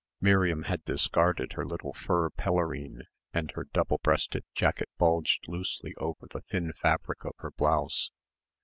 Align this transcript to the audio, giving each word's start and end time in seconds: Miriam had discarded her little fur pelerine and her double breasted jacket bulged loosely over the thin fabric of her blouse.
Miriam 0.19 0.63
had 0.63 0.83
discarded 0.83 1.53
her 1.53 1.63
little 1.63 1.93
fur 1.93 2.31
pelerine 2.31 3.03
and 3.35 3.51
her 3.51 3.65
double 3.71 3.99
breasted 4.01 4.43
jacket 4.55 4.89
bulged 4.97 5.47
loosely 5.47 5.93
over 5.97 6.25
the 6.25 6.41
thin 6.41 6.73
fabric 6.73 7.23
of 7.23 7.35
her 7.37 7.51
blouse. 7.51 8.09